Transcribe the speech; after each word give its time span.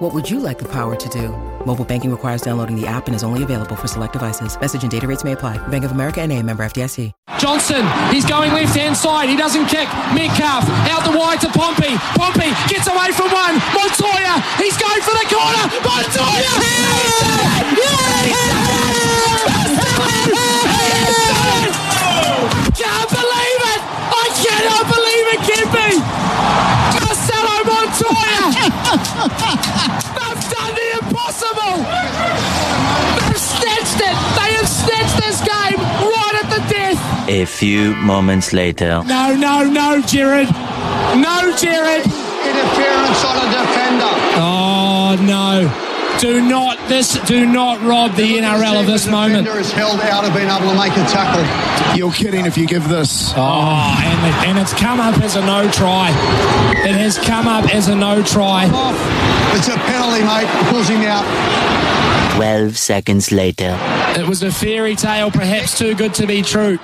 What 0.00 0.14
would 0.14 0.30
you 0.30 0.40
like 0.40 0.58
the 0.58 0.64
power 0.64 0.96
to 0.96 1.08
do? 1.10 1.28
Mobile 1.66 1.84
banking 1.84 2.10
requires 2.10 2.40
downloading 2.40 2.74
the 2.74 2.86
app 2.86 3.06
and 3.06 3.14
is 3.14 3.22
only 3.22 3.42
available 3.42 3.76
for 3.76 3.86
select 3.86 4.14
devices. 4.14 4.58
Message 4.58 4.80
and 4.80 4.90
data 4.90 5.06
rates 5.06 5.24
may 5.24 5.32
apply. 5.32 5.58
Bank 5.68 5.84
of 5.84 5.92
America 5.92 6.22
and 6.22 6.32
a 6.32 6.42
member 6.42 6.64
FDIC. 6.64 7.12
Johnson, 7.38 7.84
he's 8.08 8.24
going 8.24 8.50
left 8.54 8.74
hand 8.74 8.96
side. 8.96 9.28
He 9.28 9.36
doesn't 9.36 9.66
kick. 9.66 9.92
Metcalf 10.16 10.64
out 10.88 11.04
the 11.04 11.12
wide 11.12 11.38
to 11.42 11.48
Pompey. 11.52 12.00
Pompey 12.16 12.48
gets 12.72 12.88
away 12.88 13.12
from 13.12 13.28
one. 13.28 13.60
Montoya, 13.76 14.40
he's 14.56 14.80
going 14.80 15.04
for 15.04 15.12
the 15.12 15.26
corner. 15.28 15.68
Montoya! 15.84 16.48
Can't 22.72 23.10
believe 23.12 23.62
it! 23.68 23.80
I 23.84 24.24
cannot 24.40 24.88
believe 24.88 25.26
it! 25.28 25.44
Marcelo 27.04 27.68
Montoya! 27.68 28.48
They've 31.60 31.76
done! 31.76 33.28
They've 33.28 33.38
snatched 33.38 34.00
it! 34.00 34.16
They 34.38 34.50
have 34.56 34.68
snatched 34.68 35.16
this 35.24 35.40
game 35.40 35.78
right 35.78 36.36
at 36.42 36.48
the 36.50 36.60
death! 36.72 37.28
A 37.28 37.44
few 37.44 37.94
moments 37.96 38.52
later. 38.52 39.02
No, 39.06 39.34
no, 39.34 39.64
no, 39.64 40.02
Jared! 40.02 40.48
No, 41.16 41.54
Jared! 41.56 42.04
Interference 42.06 43.24
on 43.24 43.36
a 43.36 43.48
defender. 43.52 44.14
Oh 44.36 45.16
no! 45.20 45.89
Do 46.20 46.46
not 46.46 46.76
this. 46.86 47.18
Do 47.26 47.46
not 47.46 47.80
rob 47.80 48.14
the 48.14 48.36
NRL 48.36 48.80
of 48.80 48.86
this 48.86 49.06
The 49.06 49.10
moment. 49.10 49.46
defender 49.46 49.58
is 49.58 49.72
held 49.72 50.00
out 50.00 50.22
of 50.24 50.34
being 50.34 50.48
able 50.48 50.68
to 50.70 50.76
make 50.76 50.92
a 50.92 51.04
tackle. 51.08 51.96
You're 51.96 52.12
kidding 52.12 52.44
if 52.44 52.58
you 52.58 52.66
give 52.66 52.86
this. 52.90 53.32
Oh, 53.34 53.96
and, 54.04 54.26
it, 54.26 54.48
and 54.48 54.58
it's 54.58 54.74
come 54.74 55.00
up 55.00 55.16
as 55.22 55.36
a 55.36 55.40
no 55.40 55.70
try. 55.70 56.10
It 56.84 56.94
has 56.94 57.16
come 57.18 57.48
up 57.48 57.74
as 57.74 57.88
a 57.88 57.94
no 57.94 58.22
try. 58.22 58.64
It's 59.56 59.68
a 59.68 59.76
penalty, 59.76 60.22
mate. 60.22 60.46
Pulls 60.68 60.88
him 60.88 61.00
out. 61.02 61.24
12 62.36 62.76
seconds 62.76 63.32
later. 63.32 63.78
It 64.18 64.28
was 64.28 64.42
a 64.42 64.52
fairy 64.52 64.96
tale, 64.96 65.30
perhaps 65.30 65.78
too 65.78 65.94
good 65.94 66.12
to 66.14 66.26
be 66.26 66.42
true. 66.42 66.78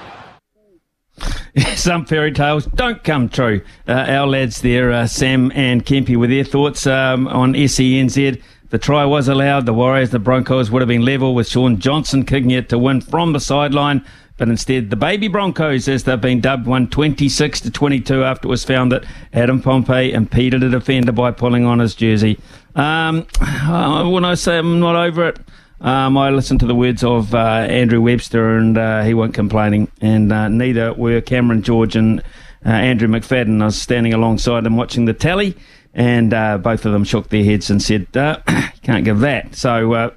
Some 1.76 2.06
fairy 2.06 2.32
tales 2.32 2.66
don't 2.66 3.02
come 3.04 3.28
true. 3.28 3.60
Uh, 3.86 3.92
our 3.92 4.26
lads 4.26 4.60
there, 4.62 4.92
uh, 4.92 5.06
Sam 5.06 5.52
and 5.54 5.84
Kempy, 5.84 6.16
with 6.16 6.30
their 6.30 6.44
thoughts 6.44 6.86
um, 6.86 7.28
on 7.28 7.52
SENZ. 7.54 8.42
The 8.70 8.78
try 8.78 9.04
was 9.04 9.28
allowed. 9.28 9.66
The 9.66 9.72
Warriors, 9.72 10.10
the 10.10 10.18
Broncos 10.18 10.70
would 10.70 10.82
have 10.82 10.88
been 10.88 11.04
level 11.04 11.34
with 11.34 11.48
Shaun 11.48 11.78
Johnson 11.78 12.24
kicking 12.24 12.50
it 12.50 12.68
to 12.70 12.78
win 12.78 13.00
from 13.00 13.32
the 13.32 13.40
sideline. 13.40 14.04
But 14.38 14.48
instead, 14.48 14.90
the 14.90 14.96
baby 14.96 15.28
Broncos, 15.28 15.88
as 15.88 16.04
they've 16.04 16.20
been 16.20 16.40
dubbed, 16.40 16.66
won 16.66 16.88
26 16.88 17.60
to 17.60 17.70
22 17.70 18.24
after 18.24 18.48
it 18.48 18.50
was 18.50 18.64
found 18.64 18.92
that 18.92 19.04
Adam 19.32 19.62
Pompey 19.62 20.12
impeded 20.12 20.62
a 20.62 20.68
defender 20.68 21.12
by 21.12 21.30
pulling 21.30 21.64
on 21.64 21.78
his 21.78 21.94
jersey. 21.94 22.38
Um, 22.74 23.26
when 24.12 24.24
I 24.24 24.34
say 24.34 24.58
I'm 24.58 24.80
not 24.80 24.96
over 24.96 25.28
it, 25.28 25.38
um, 25.80 26.18
I 26.18 26.30
listened 26.30 26.60
to 26.60 26.66
the 26.66 26.74
words 26.74 27.04
of 27.04 27.34
uh, 27.34 27.38
Andrew 27.38 28.00
Webster, 28.00 28.56
and 28.56 28.76
uh, 28.76 29.04
he 29.04 29.14
wasn't 29.14 29.34
complaining. 29.34 29.90
And 30.00 30.32
uh, 30.32 30.48
neither 30.48 30.92
were 30.92 31.20
Cameron 31.20 31.62
George 31.62 31.96
and 31.96 32.20
uh, 32.64 32.70
Andrew 32.70 33.08
McFadden. 33.08 33.62
I 33.62 33.66
was 33.66 33.80
standing 33.80 34.12
alongside 34.12 34.64
them 34.64 34.76
watching 34.76 35.04
the 35.04 35.14
tally, 35.14 35.56
and 35.96 36.34
uh, 36.34 36.58
both 36.58 36.84
of 36.84 36.92
them 36.92 37.04
shook 37.04 37.30
their 37.30 37.42
heads 37.42 37.70
and 37.70 37.82
said, 37.82 38.06
uh, 38.14 38.38
"Can't 38.82 39.04
give 39.04 39.20
that." 39.20 39.56
So 39.56 39.94
uh, 39.94 40.10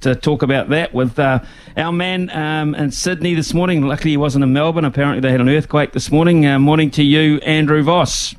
to 0.00 0.14
talk 0.14 0.42
about 0.42 0.68
that 0.70 0.94
with 0.94 1.18
uh, 1.18 1.40
our 1.76 1.92
man 1.92 2.30
um, 2.30 2.76
in 2.76 2.92
Sydney 2.92 3.34
this 3.34 3.52
morning. 3.52 3.82
Luckily, 3.82 4.12
he 4.12 4.16
wasn't 4.16 4.44
in 4.44 4.52
Melbourne. 4.52 4.84
Apparently, 4.84 5.20
they 5.20 5.32
had 5.32 5.40
an 5.40 5.48
earthquake 5.48 5.92
this 5.92 6.12
morning. 6.12 6.46
Uh, 6.46 6.60
morning 6.60 6.92
to 6.92 7.02
you, 7.02 7.38
Andrew 7.38 7.82
Voss. 7.82 8.36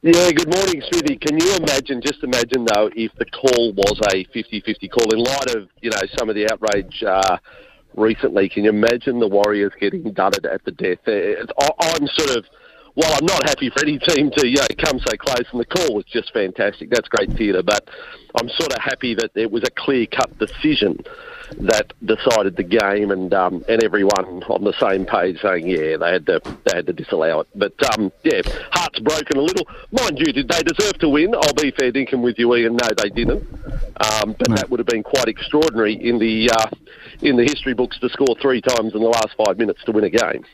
Yeah, 0.00 0.32
good 0.32 0.52
morning, 0.52 0.82
Smithy. 0.90 1.16
Can 1.16 1.38
you 1.38 1.54
imagine, 1.54 2.00
just 2.00 2.24
imagine 2.24 2.64
though, 2.64 2.90
if 2.96 3.12
the 3.18 3.26
call 3.26 3.72
was 3.72 4.00
a 4.12 4.24
50-50 4.36 4.90
call 4.90 5.12
in 5.12 5.20
light 5.20 5.54
of, 5.54 5.68
you 5.80 5.90
know, 5.90 6.00
some 6.18 6.28
of 6.28 6.34
the 6.34 6.50
outrage 6.50 7.04
uh, 7.04 7.36
recently, 7.94 8.48
can 8.48 8.64
you 8.64 8.70
imagine 8.70 9.20
the 9.20 9.28
Warriors 9.28 9.70
getting 9.78 10.02
dudded 10.12 10.44
at 10.44 10.64
the 10.64 10.72
death? 10.72 10.98
I- 11.06 11.94
I'm 11.94 12.08
sort 12.08 12.36
of, 12.36 12.44
while 12.94 13.12
I'm 13.12 13.26
not 13.26 13.48
happy 13.48 13.70
for 13.70 13.82
any 13.82 13.98
team 13.98 14.30
to, 14.36 14.46
you 14.46 14.56
know, 14.56 14.66
come 14.78 14.98
so 14.98 15.16
close, 15.16 15.46
and 15.50 15.60
the 15.60 15.66
call 15.66 15.94
was 15.94 16.04
just 16.04 16.32
fantastic, 16.32 16.90
that's 16.90 17.08
great 17.08 17.32
theatre, 17.32 17.62
but 17.62 17.88
I'm 18.40 18.48
sort 18.48 18.72
of 18.72 18.82
happy 18.82 19.14
that 19.14 19.30
it 19.34 19.50
was 19.50 19.62
a 19.64 19.70
clear-cut 19.70 20.38
decision 20.38 20.98
that 21.60 21.92
decided 22.04 22.56
the 22.56 22.62
game, 22.62 23.10
and 23.10 23.32
um, 23.34 23.64
and 23.68 23.82
everyone 23.82 24.42
on 24.48 24.64
the 24.64 24.72
same 24.80 25.04
page 25.04 25.40
saying, 25.40 25.66
yeah, 25.66 25.96
they 25.96 26.12
had 26.12 26.26
to 26.26 26.40
they 26.64 26.76
had 26.76 26.86
to 26.86 26.92
disallow 26.92 27.40
it. 27.40 27.48
But 27.54 27.74
um, 27.92 28.10
yeah, 28.22 28.40
hearts 28.70 28.98
broken 29.00 29.36
a 29.36 29.42
little. 29.42 29.66
Mind 29.90 30.18
you, 30.18 30.32
did 30.32 30.48
they 30.48 30.62
deserve 30.62 30.98
to 31.00 31.08
win? 31.08 31.34
I'll 31.34 31.54
be 31.54 31.70
fair 31.70 31.92
dinkum 31.92 32.22
with 32.22 32.38
you, 32.38 32.54
Ian. 32.54 32.76
No, 32.76 32.88
they 32.96 33.10
didn't. 33.10 33.42
Um, 33.42 34.34
but 34.38 34.48
that 34.56 34.70
would 34.70 34.80
have 34.80 34.86
been 34.86 35.02
quite 35.02 35.28
extraordinary 35.28 35.94
in 35.94 36.18
the 36.18 36.50
uh, 36.50 36.70
in 37.20 37.36
the 37.36 37.44
history 37.44 37.74
books 37.74 37.98
to 38.00 38.08
score 38.08 38.34
three 38.40 38.60
times 38.60 38.94
in 38.94 39.00
the 39.00 39.08
last 39.08 39.30
five 39.36 39.58
minutes 39.58 39.82
to 39.84 39.92
win 39.92 40.04
a 40.04 40.10
game. 40.10 40.44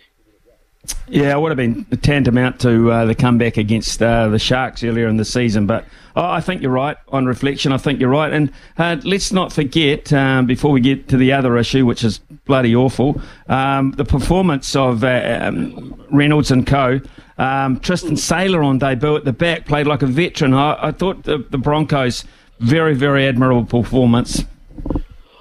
Yeah, 1.11 1.35
it 1.35 1.41
would 1.41 1.51
have 1.51 1.57
been 1.57 1.85
tantamount 2.03 2.61
to 2.61 2.91
uh, 2.91 3.05
the 3.07 3.15
comeback 3.15 3.57
against 3.57 4.03
uh, 4.03 4.29
the 4.29 4.39
Sharks 4.39 4.85
earlier 4.85 5.09
in 5.09 5.17
the 5.17 5.25
season. 5.25 5.67
But 5.67 5.87
oh, 6.15 6.25
I 6.25 6.41
think 6.41 6.61
you're 6.61 6.71
right. 6.71 6.97
On 7.09 7.25
reflection, 7.25 7.73
I 7.73 7.79
think 7.79 7.99
you're 7.99 8.11
right. 8.11 8.33
And 8.33 8.53
uh, 8.77 8.97
let's 9.05 9.33
not 9.33 9.53
forget, 9.53 10.13
um, 10.13 10.47
before 10.47 10.71
we 10.71 10.81
get 10.81 11.09
to 11.09 11.17
the 11.17 11.33
other 11.33 11.57
issue, 11.57 11.87
which 11.87 12.05
is 12.05 12.19
bloody 12.45 12.77
awful, 12.77 13.21
um, 13.49 13.93
the 13.93 14.05
performance 14.05 14.77
of 14.77 15.03
uh, 15.03 15.39
um, 15.41 16.05
Reynolds 16.11 16.51
and 16.51 16.67
co. 16.67 17.01
Um, 17.39 17.81
Tristan 17.81 18.17
Sailor 18.17 18.63
on 18.63 18.79
debut 18.79 19.17
at 19.17 19.25
the 19.25 19.33
back 19.33 19.65
played 19.65 19.87
like 19.87 20.03
a 20.03 20.07
veteran. 20.07 20.53
I, 20.53 20.89
I 20.89 20.93
thought 20.93 21.23
the, 21.23 21.39
the 21.39 21.59
Broncos 21.59 22.25
very, 22.61 22.95
very 22.95 23.27
admirable 23.27 23.65
performance. 23.65 24.45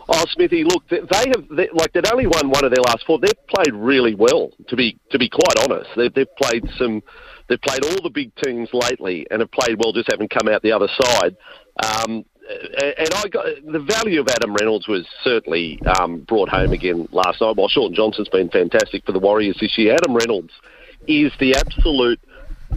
Oh, 0.09 0.23
Smithy, 0.29 0.63
look, 0.63 0.87
they 0.87 0.99
have 0.99 1.47
they, 1.49 1.69
like 1.73 1.91
they'd 1.91 2.09
only 2.11 2.27
won 2.27 2.49
one 2.49 2.63
of 2.63 2.71
their 2.71 2.83
last 2.83 3.05
four. 3.05 3.19
They've 3.19 3.47
played 3.47 3.73
really 3.73 4.15
well, 4.15 4.51
to 4.69 4.75
be 4.75 4.97
to 5.11 5.19
be 5.19 5.29
quite 5.29 5.59
honest. 5.69 5.89
They've, 5.97 6.13
they've 6.13 6.35
played 6.37 6.63
some, 6.77 7.03
they've 7.47 7.61
played 7.61 7.83
all 7.83 8.01
the 8.01 8.09
big 8.09 8.33
teams 8.35 8.69
lately, 8.71 9.27
and 9.29 9.41
have 9.41 9.51
played 9.51 9.77
well. 9.77 9.91
Just 9.91 10.09
haven't 10.09 10.29
come 10.29 10.47
out 10.47 10.61
the 10.61 10.71
other 10.71 10.87
side. 10.87 11.35
Um, 11.83 12.25
and 12.49 13.09
I 13.13 13.27
got 13.29 13.45
the 13.65 13.79
value 13.79 14.21
of 14.21 14.29
Adam 14.29 14.53
Reynolds 14.53 14.87
was 14.87 15.05
certainly 15.23 15.81
um, 15.99 16.21
brought 16.21 16.47
home 16.47 16.71
again 16.71 17.07
last 17.11 17.41
night. 17.41 17.57
While 17.57 17.67
Shaun 17.67 17.93
Johnson's 17.93 18.29
been 18.29 18.49
fantastic 18.49 19.05
for 19.05 19.11
the 19.11 19.19
Warriors 19.19 19.57
this 19.59 19.77
year, 19.77 19.93
Adam 19.93 20.15
Reynolds 20.15 20.53
is 21.07 21.33
the 21.39 21.55
absolute 21.55 22.21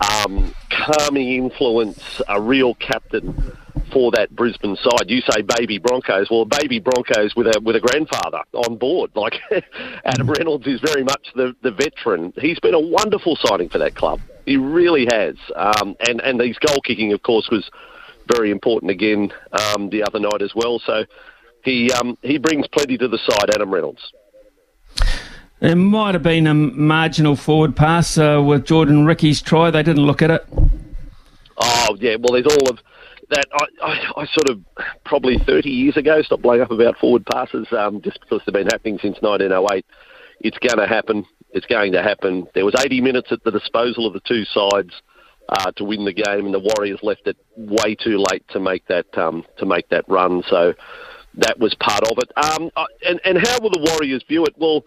um, 0.00 0.52
calming 0.70 1.34
influence, 1.34 2.20
a 2.28 2.40
real 2.40 2.74
captain 2.74 3.52
for 3.90 4.10
that 4.12 4.34
Brisbane 4.34 4.76
side. 4.76 5.08
You 5.08 5.20
say 5.20 5.42
baby 5.42 5.78
Broncos, 5.78 6.28
well, 6.30 6.44
baby 6.44 6.80
Broncos 6.80 7.34
with 7.34 7.46
a 7.46 7.60
with 7.62 7.76
a 7.76 7.80
grandfather 7.80 8.42
on 8.54 8.76
board. 8.76 9.10
Like 9.14 9.34
Adam 10.04 10.28
Reynolds 10.28 10.66
is 10.66 10.80
very 10.80 11.04
much 11.04 11.28
the 11.34 11.54
the 11.62 11.70
veteran. 11.70 12.32
He's 12.40 12.60
been 12.60 12.74
a 12.74 12.80
wonderful 12.80 13.36
signing 13.44 13.68
for 13.68 13.78
that 13.78 13.94
club. 13.94 14.20
He 14.46 14.56
really 14.56 15.06
has. 15.10 15.36
Um, 15.54 15.96
and 16.06 16.20
and 16.20 16.40
his 16.40 16.58
goal 16.58 16.80
kicking, 16.82 17.12
of 17.12 17.22
course, 17.22 17.48
was 17.50 17.68
very 18.32 18.50
important 18.50 18.90
again 18.90 19.32
um, 19.52 19.90
the 19.90 20.02
other 20.04 20.20
night 20.20 20.42
as 20.42 20.54
well. 20.54 20.78
So 20.78 21.04
he 21.64 21.92
um, 21.92 22.16
he 22.22 22.38
brings 22.38 22.66
plenty 22.68 22.96
to 22.98 23.08
the 23.08 23.18
side, 23.18 23.54
Adam 23.54 23.72
Reynolds. 23.72 24.12
There 25.60 25.76
might 25.76 26.14
have 26.14 26.22
been 26.22 26.46
a 26.46 26.54
marginal 26.54 27.36
forward 27.36 27.76
pass 27.76 28.16
uh, 28.16 28.42
with 28.44 28.64
Jordan 28.64 29.04
Riki's 29.04 29.42
try. 29.42 29.70
They 29.70 29.82
didn't 29.82 30.06
look 30.06 30.22
at 30.22 30.30
it. 30.30 30.46
Oh 31.58 31.96
yeah, 32.00 32.16
well 32.16 32.32
there's 32.32 32.46
all 32.46 32.70
of 32.70 32.78
that. 33.30 33.46
I, 33.52 33.86
I, 33.86 34.22
I 34.22 34.26
sort 34.26 34.48
of 34.50 34.60
probably 35.04 35.38
30 35.46 35.68
years 35.68 35.96
ago 35.96 36.22
stopped 36.22 36.42
blowing 36.42 36.60
up 36.60 36.70
about 36.70 36.98
forward 36.98 37.26
passes 37.26 37.66
um, 37.72 38.00
just 38.02 38.20
because 38.20 38.40
they've 38.46 38.52
been 38.52 38.66
happening 38.66 38.98
since 39.00 39.16
1908. 39.20 39.84
It's 40.40 40.58
going 40.58 40.78
to 40.78 40.92
happen. 40.92 41.24
It's 41.52 41.66
going 41.66 41.92
to 41.92 42.02
happen. 42.02 42.46
There 42.54 42.64
was 42.64 42.74
80 42.78 43.00
minutes 43.00 43.32
at 43.32 43.42
the 43.44 43.50
disposal 43.50 44.06
of 44.06 44.12
the 44.12 44.20
two 44.20 44.44
sides 44.44 44.92
uh, 45.48 45.72
to 45.72 45.84
win 45.84 46.04
the 46.04 46.12
game, 46.12 46.46
and 46.46 46.54
the 46.54 46.72
Warriors 46.76 47.00
left 47.02 47.26
it 47.26 47.36
way 47.56 47.94
too 47.94 48.22
late 48.30 48.44
to 48.50 48.60
make 48.60 48.86
that 48.86 49.06
um, 49.18 49.44
to 49.58 49.66
make 49.66 49.88
that 49.88 50.04
run. 50.08 50.42
So 50.48 50.74
that 51.34 51.58
was 51.58 51.74
part 51.74 52.02
of 52.04 52.18
it. 52.18 52.30
Um, 52.36 52.70
and 53.02 53.20
and 53.24 53.38
how 53.38 53.58
will 53.60 53.70
the 53.70 53.84
Warriors 53.90 54.22
view 54.28 54.44
it? 54.44 54.54
Well 54.56 54.84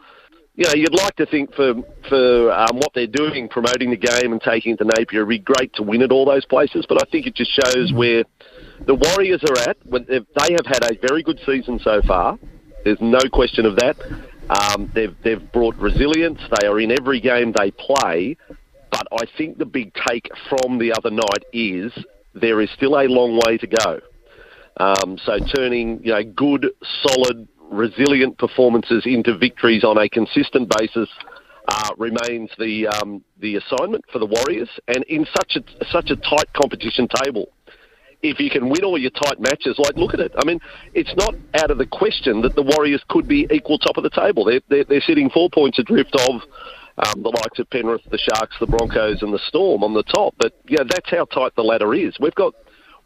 you 0.56 0.66
know, 0.66 0.74
you'd 0.76 0.94
like 0.94 1.16
to 1.16 1.26
think 1.26 1.54
for 1.56 1.74
for 2.08 2.52
um, 2.52 2.78
what 2.78 2.92
they're 2.94 3.08
doing, 3.08 3.50
promoting 3.50 3.90
the 3.90 3.98
game 3.98 4.32
and 4.32 4.42
taking 4.42 4.74
it 4.74 4.78
to 4.78 4.86
Napier, 4.86 5.22
it'd 5.22 5.30
be 5.30 5.40
great 5.40 5.74
to 5.76 5.84
win 5.84 6.02
at 6.04 6.12
all 6.12 6.26
those 6.26 6.46
places. 6.46 6.86
But 6.88 7.02
I 7.02 7.10
think 7.10 7.26
it 7.26 7.36
just 7.36 7.52
shows 7.52 7.92
where 7.92 8.24
the 8.86 8.94
Warriors 8.94 9.42
are 9.44 9.70
at. 9.70 9.78
When 9.86 10.06
they've- 10.08 10.26
had 10.66 10.84
a 10.92 11.08
very 11.08 11.24
good 11.24 11.40
season 11.46 11.80
so 11.80 12.02
far. 12.02 12.38
There's 12.84 13.02
no 13.02 13.20
question 13.32 13.66
of 13.66 13.76
that. 13.78 13.98
Um, 14.50 14.92
they've 14.94 15.16
they've 15.24 15.52
brought 15.52 15.76
resilience. 15.78 16.40
They 16.60 16.68
are 16.68 16.80
in 16.80 16.92
every 16.92 17.20
game 17.20 17.54
they 17.54 17.72
play, 17.72 18.38
but 18.92 19.08
I 19.12 19.26
think 19.38 19.58
the 19.58 19.66
big 19.66 19.94
take 20.08 20.30
from 20.50 20.78
the 20.78 20.94
other 20.94 21.10
night 21.10 21.46
is 21.54 21.92
there 22.34 22.60
is 22.62 22.70
still 22.72 23.00
a 23.00 23.08
long 23.08 23.40
way 23.46 23.58
to 23.58 23.68
go. 23.68 24.00
Um, 24.78 25.18
so 25.24 25.38
turning 25.56 26.04
you 26.04 26.14
know 26.14 26.24
good, 26.24 26.70
solid, 27.04 27.48
resilient 27.74 28.38
performances 28.38 29.04
into 29.06 29.38
victories 29.38 29.84
on 29.84 29.98
a 29.98 30.08
consistent 30.10 30.72
basis 30.78 31.10
uh, 31.68 31.90
remains 31.98 32.50
the 32.60 32.88
um, 32.88 33.24
the 33.40 33.56
assignment 33.56 34.04
for 34.12 34.20
the 34.20 34.26
Warriors, 34.26 34.70
and 34.88 35.04
in 35.06 35.26
such 35.26 35.58
a 35.58 35.86
such 35.86 36.10
a 36.10 36.16
tight 36.18 36.52
competition 36.54 37.08
table. 37.24 37.50
If 38.22 38.40
you 38.40 38.50
can 38.50 38.70
win 38.70 38.86
all 38.86 38.98
your 38.98 39.12
tight 39.12 39.40
matches, 39.42 39.78
like 39.78 39.98
look 39.98 40.14
at 40.14 40.22
it. 40.22 40.32
I 40.42 40.46
mean, 40.46 40.60
it's 40.94 41.14
not 41.18 41.36
out 41.62 41.72
of 41.72 41.78
the 41.78 41.86
question 41.86 42.42
that 42.42 42.56
the 42.56 42.64
Warriors 42.64 43.04
could 43.10 43.28
be 43.28 43.48
equal 43.52 43.78
top 43.78 43.98
of 43.98 44.04
the 44.04 44.10
table. 44.10 44.46
They're 44.46 44.62
they're, 44.70 44.86
they're 44.86 45.02
sitting 45.02 45.30
four 45.30 45.50
points 45.50 45.80
adrift 45.80 46.16
of 46.16 46.42
um, 46.98 47.24
the 47.24 47.30
likes 47.30 47.60
of 47.60 47.70
Penrith, 47.70 48.02
the 48.12 48.18
Sharks, 48.18 48.56
the 48.60 48.68
Broncos, 48.68 49.24
and 49.24 49.34
the 49.34 49.42
Storm 49.48 49.84
on 49.84 49.94
the 49.94 50.04
top. 50.04 50.36
But 50.38 50.54
yeah, 50.68 50.84
that's 50.88 51.10
how 51.10 51.26
tight 51.26 51.56
the 51.56 51.64
ladder 51.64 51.94
is. 51.94 52.16
We've 52.20 52.36
got 52.36 52.54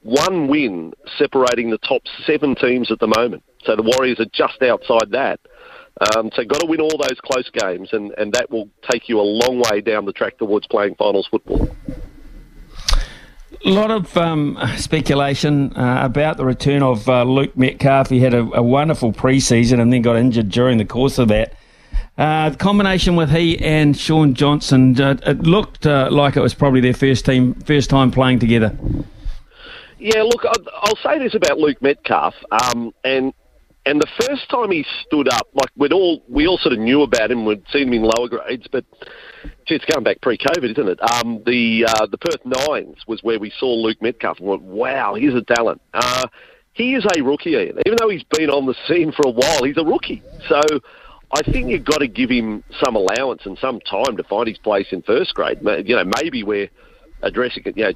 one 0.03 0.47
win 0.47 0.93
separating 1.17 1.69
the 1.69 1.77
top 1.79 2.01
seven 2.25 2.55
teams 2.55 2.91
at 2.91 2.99
the 2.99 3.07
moment. 3.07 3.43
So 3.63 3.75
the 3.75 3.83
Warriors 3.83 4.19
are 4.19 4.27
just 4.33 4.61
outside 4.61 5.11
that. 5.11 5.39
Um, 6.15 6.29
so 6.35 6.43
got 6.45 6.61
to 6.61 6.67
win 6.67 6.79
all 6.79 6.97
those 6.97 7.19
close 7.23 7.49
games, 7.49 7.89
and, 7.91 8.13
and 8.17 8.31
that 8.33 8.51
will 8.51 8.69
take 8.89 9.09
you 9.09 9.19
a 9.19 9.21
long 9.21 9.63
way 9.69 9.81
down 9.81 10.05
the 10.05 10.13
track 10.13 10.37
towards 10.37 10.67
playing 10.67 10.95
finals 10.95 11.27
football. 11.29 11.67
A 13.65 13.69
lot 13.69 13.89
of 13.89 14.15
um, 14.15 14.57
speculation 14.77 15.75
uh, 15.75 16.01
about 16.03 16.37
the 16.37 16.45
return 16.45 16.83
of 16.83 17.09
uh, 17.09 17.23
Luke 17.23 17.57
Metcalf. 17.57 18.09
He 18.09 18.19
had 18.19 18.35
a, 18.35 18.41
a 18.53 18.61
wonderful 18.61 19.11
preseason 19.11 19.79
and 19.81 19.91
then 19.91 20.03
got 20.03 20.15
injured 20.15 20.49
during 20.49 20.77
the 20.77 20.85
course 20.85 21.17
of 21.17 21.29
that. 21.29 21.53
Uh, 22.17 22.49
the 22.49 22.57
combination 22.57 23.15
with 23.15 23.31
he 23.31 23.59
and 23.59 23.97
Shaun 23.97 24.35
Johnson, 24.35 24.99
uh, 25.01 25.17
it 25.25 25.41
looked 25.41 25.87
uh, 25.87 26.09
like 26.11 26.35
it 26.35 26.41
was 26.41 26.53
probably 26.53 26.81
their 26.81 26.93
first 26.93 27.25
team, 27.25 27.55
first 27.55 27.89
time 27.89 28.11
playing 28.11 28.39
together. 28.39 28.77
Yeah, 29.99 30.21
look, 30.23 30.43
I'll 30.45 30.97
say 30.97 31.19
this 31.19 31.33
about 31.33 31.57
Luke 31.57 31.81
Metcalf, 31.81 32.35
um, 32.51 32.93
and 33.03 33.33
and 33.85 34.01
the 34.01 34.27
first 34.27 34.49
time 34.49 34.69
he 34.71 34.85
stood 35.05 35.29
up, 35.29 35.47
like 35.53 35.71
we'd 35.75 35.93
all 35.93 36.21
we 36.27 36.45
all 36.45 36.57
sort 36.57 36.73
of 36.73 36.79
knew 36.79 37.01
about 37.01 37.31
him, 37.31 37.45
we'd 37.45 37.63
seen 37.71 37.87
him 37.87 37.93
in 37.93 38.03
lower 38.03 38.27
grades, 38.27 38.67
but 38.71 38.85
it's 39.65 39.85
going 39.85 40.03
back 40.03 40.21
pre-COVID, 40.21 40.71
isn't 40.71 40.87
it? 40.89 40.99
Um, 41.01 41.41
the 41.45 41.85
uh, 41.87 42.05
the 42.07 42.17
Perth 42.17 42.45
Nines 42.45 42.97
was 43.07 43.23
where 43.23 43.39
we 43.39 43.51
saw 43.57 43.73
Luke 43.73 44.01
Metcalf 44.01 44.39
and 44.39 44.47
went, 44.47 44.61
wow, 44.61 45.15
he's 45.15 45.33
a 45.33 45.41
talent. 45.41 45.81
Uh, 45.93 46.27
he 46.73 46.93
is 46.93 47.05
a 47.15 47.23
rookie, 47.23 47.51
Ian. 47.51 47.79
Even 47.85 47.97
though 47.99 48.09
he's 48.09 48.25
been 48.37 48.49
on 48.49 48.65
the 48.67 48.75
scene 48.87 49.11
for 49.11 49.23
a 49.25 49.31
while, 49.31 49.63
he's 49.63 49.77
a 49.77 49.85
rookie. 49.85 50.21
So 50.47 50.61
I 51.31 51.41
think 51.41 51.69
you've 51.69 51.85
got 51.85 51.99
to 51.99 52.07
give 52.07 52.29
him 52.29 52.63
some 52.83 52.95
allowance 52.95 53.41
and 53.45 53.57
some 53.57 53.79
time 53.79 54.15
to 54.17 54.23
find 54.23 54.47
his 54.47 54.57
place 54.59 54.87
in 54.91 55.01
first 55.01 55.33
grade. 55.33 55.59
You 55.61 55.95
know, 55.95 56.11
maybe 56.21 56.43
we're 56.43 56.69
addressing 57.23 57.63
it, 57.65 57.77
you 57.77 57.83
know, 57.85 57.93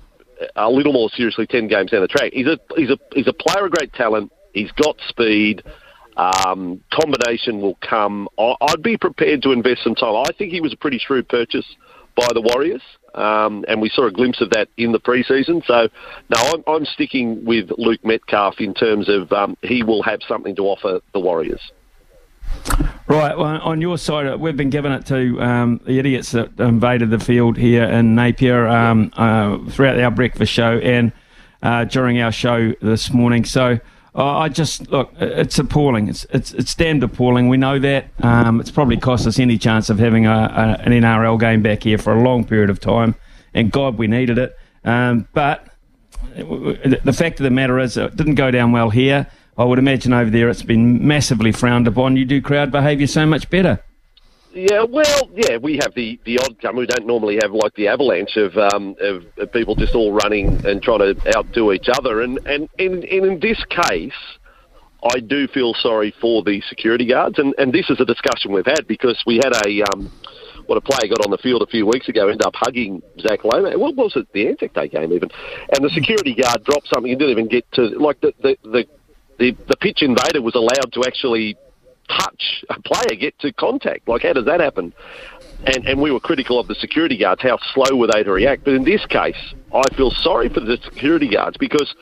a 0.55 0.69
little 0.69 0.93
more 0.93 1.09
seriously 1.09 1.47
ten 1.47 1.67
games 1.67 1.91
down 1.91 2.01
the 2.01 2.07
track. 2.07 2.31
He's 2.33 2.47
a 2.47 2.57
he's 2.75 2.89
a 2.89 2.97
he's 3.13 3.27
a 3.27 3.33
player 3.33 3.65
of 3.65 3.71
great 3.71 3.93
talent. 3.93 4.31
He's 4.53 4.71
got 4.71 4.97
speed. 5.07 5.63
Um, 6.17 6.81
combination 6.91 7.61
will 7.61 7.77
come. 7.81 8.27
I'd 8.37 8.83
be 8.83 8.97
prepared 8.97 9.41
to 9.43 9.51
invest 9.51 9.83
some 9.83 9.95
time. 9.95 10.15
I 10.15 10.31
think 10.37 10.51
he 10.51 10.61
was 10.61 10.73
a 10.73 10.77
pretty 10.77 10.99
shrewd 10.99 11.29
purchase 11.29 11.65
by 12.15 12.27
the 12.33 12.41
Warriors, 12.41 12.81
um, 13.15 13.63
and 13.67 13.81
we 13.81 13.89
saw 13.89 14.07
a 14.07 14.11
glimpse 14.11 14.41
of 14.41 14.49
that 14.51 14.67
in 14.77 14.91
the 14.91 14.99
preseason. 14.99 15.65
So, 15.65 15.87
no, 16.29 16.37
I'm, 16.37 16.63
I'm 16.67 16.85
sticking 16.85 17.45
with 17.45 17.71
Luke 17.77 18.03
Metcalf 18.03 18.55
in 18.59 18.73
terms 18.73 19.07
of 19.07 19.31
um, 19.31 19.55
he 19.61 19.83
will 19.83 20.03
have 20.03 20.19
something 20.27 20.55
to 20.57 20.63
offer 20.63 20.99
the 21.13 21.19
Warriors. 21.19 21.61
Right, 23.07 23.37
well, 23.37 23.59
on 23.61 23.81
your 23.81 23.97
side, 23.97 24.27
uh, 24.27 24.37
we've 24.37 24.55
been 24.55 24.69
giving 24.69 24.91
it 24.93 25.05
to 25.07 25.41
um, 25.41 25.81
the 25.85 25.99
idiots 25.99 26.31
that 26.31 26.57
invaded 26.59 27.09
the 27.09 27.19
field 27.19 27.57
here 27.57 27.83
in 27.83 28.15
Napier 28.15 28.67
um, 28.67 29.11
uh, 29.17 29.57
throughout 29.69 29.99
our 29.99 30.11
breakfast 30.11 30.53
show 30.53 30.77
and 30.77 31.11
uh, 31.61 31.83
during 31.85 32.21
our 32.21 32.31
show 32.31 32.73
this 32.81 33.11
morning. 33.11 33.43
So 33.43 33.79
uh, 34.15 34.37
I 34.37 34.49
just 34.49 34.89
look, 34.89 35.13
it's 35.19 35.57
appalling. 35.59 36.07
It's 36.07 36.25
it's 36.31 36.53
it's 36.53 36.75
damned 36.75 37.03
appalling. 37.03 37.49
We 37.49 37.57
know 37.57 37.79
that. 37.79 38.07
Um, 38.23 38.59
it's 38.59 38.71
probably 38.71 38.97
cost 38.97 39.25
us 39.27 39.39
any 39.39 39.57
chance 39.57 39.89
of 39.89 39.99
having 39.99 40.25
a, 40.25 40.31
a, 40.31 40.81
an 40.85 40.91
NRL 40.91 41.39
game 41.39 41.61
back 41.61 41.83
here 41.83 41.97
for 41.97 42.13
a 42.13 42.21
long 42.21 42.45
period 42.45 42.69
of 42.69 42.79
time, 42.79 43.15
and 43.53 43.71
God, 43.71 43.97
we 43.97 44.07
needed 44.07 44.37
it. 44.37 44.57
Um, 44.83 45.27
but 45.33 45.67
the 46.35 47.13
fact 47.15 47.39
of 47.39 47.43
the 47.43 47.51
matter 47.51 47.79
is, 47.79 47.97
it 47.97 48.15
didn't 48.15 48.35
go 48.35 48.51
down 48.51 48.71
well 48.71 48.89
here. 48.89 49.27
I 49.61 49.65
would 49.65 49.79
imagine 49.79 50.11
over 50.11 50.29
there 50.29 50.49
it's 50.49 50.63
been 50.63 51.05
massively 51.05 51.51
frowned 51.51 51.87
upon. 51.87 52.17
You 52.17 52.25
do 52.25 52.41
crowd 52.41 52.71
behaviour 52.71 53.05
so 53.05 53.27
much 53.27 53.49
better. 53.49 53.83
Yeah, 54.53 54.83
well, 54.83 55.29
yeah, 55.33 55.57
we 55.57 55.77
have 55.77 55.93
the, 55.93 56.19
the 56.25 56.39
odd 56.39 56.59
come. 56.61 56.75
We 56.75 56.87
don't 56.87 57.05
normally 57.05 57.39
have 57.41 57.51
like 57.51 57.73
the 57.75 57.87
avalanche 57.87 58.35
of, 58.35 58.57
um, 58.57 58.95
of, 58.99 59.23
of 59.37 59.51
people 59.53 59.75
just 59.75 59.93
all 59.95 60.11
running 60.11 60.65
and 60.65 60.81
trying 60.81 60.99
to 60.99 61.37
outdo 61.37 61.71
each 61.71 61.87
other. 61.87 62.21
And, 62.21 62.39
and, 62.45 62.67
and, 62.79 63.05
and 63.05 63.25
in 63.25 63.39
this 63.39 63.63
case, 63.69 64.11
I 65.03 65.19
do 65.19 65.47
feel 65.47 65.73
sorry 65.75 66.13
for 66.19 66.43
the 66.43 66.61
security 66.67 67.05
guards. 67.05 67.37
And, 67.37 67.53
and 67.57 67.71
this 67.71 67.89
is 67.89 67.99
a 68.01 68.05
discussion 68.05 68.51
we've 68.51 68.65
had 68.65 68.87
because 68.87 69.21
we 69.25 69.37
had 69.37 69.53
a 69.65 69.83
um, 69.93 70.11
what 70.65 70.77
a 70.77 70.81
player 70.81 71.09
got 71.09 71.25
on 71.25 71.31
the 71.31 71.37
field 71.37 71.61
a 71.61 71.67
few 71.67 71.85
weeks 71.85 72.07
ago, 72.07 72.27
ended 72.27 72.45
up 72.45 72.53
hugging 72.55 73.01
Zac 73.19 73.43
Lomax. 73.43 73.77
What 73.77 73.95
was 73.95 74.13
it? 74.15 74.27
The 74.33 74.47
Anzac 74.47 74.73
Day 74.73 74.87
game 74.87 75.11
even, 75.11 75.29
and 75.75 75.83
the 75.83 75.89
security 75.89 76.35
guard 76.35 76.63
dropped 76.63 76.87
something. 76.87 77.09
He 77.09 77.15
didn't 77.15 77.31
even 77.31 77.47
get 77.47 77.69
to 77.73 77.87
like 77.99 78.21
the 78.21 78.33
the, 78.41 78.57
the 78.63 78.85
the, 79.41 79.57
the 79.67 79.75
pitch 79.75 80.03
invader 80.03 80.39
was 80.39 80.53
allowed 80.53 80.93
to 80.93 81.03
actually 81.05 81.57
touch 82.07 82.63
a 82.69 82.79
player, 82.79 83.17
get 83.19 83.37
to 83.39 83.51
contact. 83.53 84.07
Like, 84.07 84.21
how 84.21 84.33
does 84.33 84.45
that 84.45 84.59
happen? 84.59 84.93
And, 85.65 85.87
and 85.87 85.99
we 85.99 86.11
were 86.11 86.19
critical 86.19 86.59
of 86.59 86.67
the 86.67 86.75
security 86.75 87.17
guards. 87.17 87.41
How 87.41 87.57
slow 87.73 87.97
were 87.97 88.07
they 88.13 88.21
to 88.21 88.31
react? 88.31 88.65
But 88.65 88.75
in 88.75 88.83
this 88.83 89.03
case, 89.07 89.41
I 89.73 89.95
feel 89.95 90.11
sorry 90.11 90.49
for 90.49 90.59
the 90.59 90.77
security 90.83 91.27
guards 91.27 91.57
because 91.57 91.95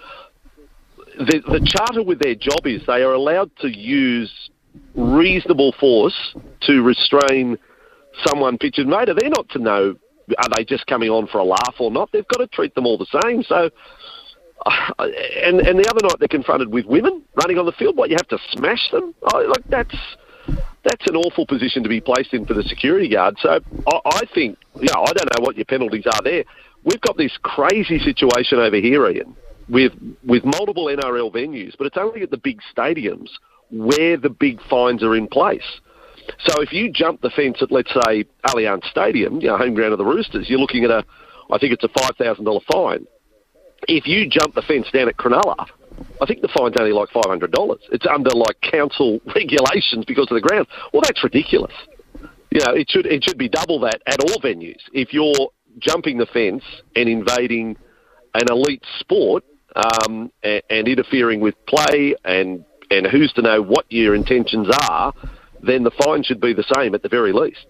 the, 1.17 1.41
the 1.47 1.65
charter 1.65 2.03
with 2.03 2.19
their 2.19 2.35
job 2.35 2.65
is 2.65 2.81
they 2.85 3.03
are 3.03 3.13
allowed 3.13 3.51
to 3.61 3.69
use 3.69 4.49
reasonable 4.93 5.73
force 5.79 6.35
to 6.61 6.81
restrain 6.81 7.57
someone 8.25 8.57
pitch 8.57 8.79
invader. 8.79 9.13
They're 9.13 9.29
not 9.29 9.47
to 9.49 9.59
know 9.59 9.95
are 10.37 10.49
they 10.55 10.63
just 10.63 10.85
coming 10.87 11.09
on 11.09 11.25
for 11.27 11.39
a 11.39 11.43
laugh 11.43 11.75
or 11.79 11.89
not. 11.89 12.11
They've 12.11 12.27
got 12.27 12.39
to 12.39 12.47
treat 12.47 12.75
them 12.75 12.85
all 12.85 12.97
the 12.97 13.21
same. 13.23 13.43
So 13.43 13.71
and 14.99 15.59
and 15.59 15.79
the 15.79 15.89
other 15.89 16.07
night 16.07 16.19
they're 16.19 16.27
confronted 16.27 16.69
with 16.69 16.85
women 16.85 17.23
running 17.35 17.57
on 17.57 17.65
the 17.65 17.71
field. 17.73 17.95
What 17.95 18.09
you 18.09 18.17
have 18.17 18.27
to 18.29 18.39
smash 18.51 18.89
them? 18.91 19.13
Oh, 19.33 19.39
like 19.39 19.63
that's 19.69 19.95
that's 20.83 21.07
an 21.07 21.15
awful 21.15 21.45
position 21.45 21.83
to 21.83 21.89
be 21.89 22.01
placed 22.01 22.33
in 22.33 22.45
for 22.45 22.53
the 22.53 22.63
security 22.63 23.09
guard. 23.09 23.35
So 23.41 23.59
I, 23.87 23.99
I 24.05 24.21
think, 24.33 24.57
know, 24.75 25.01
I 25.01 25.13
don't 25.13 25.29
know 25.37 25.43
what 25.43 25.55
your 25.55 25.65
penalties 25.65 26.05
are 26.05 26.21
there. 26.23 26.43
We've 26.83 27.01
got 27.01 27.17
this 27.17 27.37
crazy 27.41 27.99
situation 27.99 28.59
over 28.59 28.77
here, 28.77 29.09
Ian, 29.09 29.35
with 29.67 29.93
with 30.23 30.43
multiple 30.45 30.85
NRL 30.85 31.33
venues, 31.33 31.75
but 31.77 31.87
it's 31.87 31.97
only 31.97 32.21
at 32.21 32.31
the 32.31 32.37
big 32.37 32.59
stadiums 32.75 33.29
where 33.71 34.17
the 34.17 34.29
big 34.29 34.59
fines 34.69 35.03
are 35.03 35.15
in 35.15 35.27
place. 35.27 35.79
So 36.39 36.61
if 36.61 36.71
you 36.71 36.91
jump 36.91 37.21
the 37.21 37.29
fence 37.31 37.57
at, 37.61 37.71
let's 37.71 37.91
say, 38.05 38.25
Allianz 38.45 38.85
Stadium, 38.85 39.41
you 39.41 39.47
know, 39.47 39.57
home 39.57 39.73
ground 39.73 39.93
of 39.93 39.97
the 39.97 40.05
Roosters, 40.05 40.47
you're 40.47 40.59
looking 40.59 40.83
at 40.83 40.91
a, 40.91 41.03
I 41.51 41.57
think 41.57 41.73
it's 41.73 41.83
a 41.83 41.89
five 41.89 42.15
thousand 42.17 42.45
dollar 42.45 42.61
fine 42.71 43.05
if 43.89 44.07
you 44.07 44.29
jump 44.29 44.53
the 44.53 44.61
fence 44.61 44.87
down 44.93 45.09
at 45.09 45.17
Cronulla, 45.17 45.65
I 46.21 46.25
think 46.25 46.41
the 46.41 46.49
fine's 46.55 46.75
only 46.79 46.93
like 46.93 47.09
five 47.09 47.25
hundred 47.25 47.51
dollars. 47.51 47.79
It's 47.91 48.05
under 48.07 48.29
like 48.29 48.61
council 48.61 49.19
regulations 49.35 50.05
because 50.05 50.27
of 50.29 50.35
the 50.35 50.47
ground. 50.47 50.67
Well, 50.93 51.01
that's 51.01 51.23
ridiculous. 51.23 51.73
You 52.51 52.61
know, 52.65 52.73
it 52.73 52.89
should 52.89 53.05
it 53.05 53.23
should 53.23 53.37
be 53.37 53.49
double 53.49 53.79
that 53.81 54.01
at 54.05 54.21
all 54.21 54.41
venues. 54.41 54.79
If 54.93 55.13
you're 55.13 55.49
jumping 55.79 56.17
the 56.17 56.25
fence 56.27 56.63
and 56.95 57.09
invading 57.09 57.77
an 58.33 58.47
elite 58.49 58.83
sport 58.99 59.43
um, 59.75 60.31
and, 60.43 60.61
and 60.69 60.87
interfering 60.87 61.41
with 61.41 61.55
play 61.65 62.15
and 62.23 62.63
and 62.91 63.07
who's 63.07 63.33
to 63.33 63.41
know 63.41 63.61
what 63.61 63.85
your 63.89 64.15
intentions 64.15 64.67
are, 64.89 65.13
then 65.61 65.83
the 65.83 65.91
fine 66.03 66.23
should 66.23 66.41
be 66.41 66.53
the 66.53 66.65
same 66.75 66.95
at 66.95 67.03
the 67.03 67.09
very 67.09 67.33
least. 67.33 67.65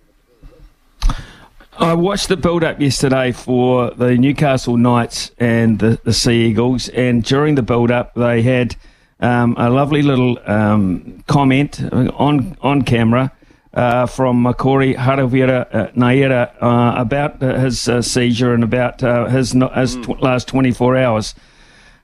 I 1.80 1.94
watched 1.94 2.28
the 2.28 2.36
build 2.36 2.66
up 2.66 2.82
yesterday 2.82 3.32
for 3.32 3.92
the 3.92 4.18
Newcastle 4.18 4.76
Knights 4.76 5.32
and 5.40 5.80
the, 5.80 5.98
the 6.04 6.12
Sea 6.12 6.48
Eagles, 6.48 6.90
and 6.90 7.24
during 7.24 7.56
the 7.56 7.62
build 7.62 7.90
up, 7.90 8.14
they 8.16 8.42
had 8.42 8.76
um, 9.22 9.56
a 9.58 9.70
lovely 9.70 10.02
little 10.02 10.38
um, 10.46 11.24
comment 11.28 11.82
on 11.94 12.58
on 12.60 12.82
camera 12.82 13.32
uh, 13.74 14.08
from 14.08 14.44
Makori 14.44 14.94
Harawira 14.98 15.74
uh, 15.74 15.88
Naera 15.96 16.54
uh, 16.62 17.00
about 17.00 17.42
uh, 17.42 17.58
his 17.58 17.88
uh, 17.88 18.02
seizure 18.02 18.54
and 18.54 18.66
about 18.66 19.02
uh, 19.02 19.28
his, 19.28 19.54
his 19.54 19.96
tw- 19.96 20.22
last 20.22 20.50
24 20.50 20.98
hours. 20.98 21.34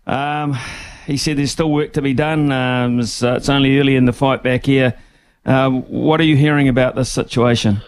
Um, 0.08 0.58
he 1.05 1.17
said 1.17 1.38
there's 1.38 1.51
still 1.51 1.72
work 1.72 1.91
to 1.94 2.01
be 2.01 2.13
done. 2.13 2.50
Um, 2.50 3.01
it's, 3.01 3.22
it's, 3.22 3.50
only 3.50 3.77
early 3.77 3.98
in 3.98 4.05
the 4.05 4.13
fight 4.13 4.41
back 4.41 4.65
here. 4.65 4.94
what 5.44 6.22
are 6.22 6.25
you 6.25 6.38
hearing 6.38 6.70
about 6.70 6.96
this 6.96 7.12
situation? 7.12 7.82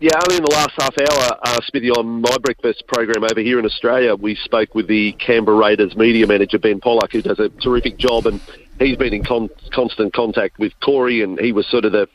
Yeah, 0.00 0.12
only 0.22 0.36
in 0.36 0.44
the 0.44 0.52
last 0.52 0.80
half 0.80 0.96
hour, 0.96 1.40
uh, 1.42 1.60
Smithy, 1.66 1.90
on 1.90 2.20
my 2.20 2.36
breakfast 2.40 2.84
program 2.86 3.24
over 3.24 3.40
here 3.40 3.58
in 3.58 3.64
Australia, 3.64 4.14
we 4.14 4.36
spoke 4.36 4.72
with 4.72 4.86
the 4.86 5.10
Canberra 5.14 5.56
Raiders 5.56 5.96
media 5.96 6.24
manager, 6.24 6.56
Ben 6.56 6.78
Pollock, 6.78 7.10
who 7.10 7.20
does 7.20 7.40
a 7.40 7.48
terrific 7.48 7.96
job, 7.96 8.26
and 8.26 8.40
he's 8.78 8.96
been 8.96 9.12
in 9.12 9.24
con- 9.24 9.50
constant 9.72 10.12
contact 10.12 10.56
with 10.60 10.72
Corey, 10.78 11.22
and 11.22 11.40
he 11.40 11.50
was 11.50 11.66
sort 11.66 11.84
of 11.84 11.90
the 11.90 12.08